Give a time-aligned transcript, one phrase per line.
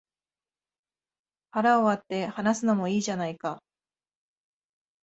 [1.51, 3.61] 腹を割って話すのもいいじゃないか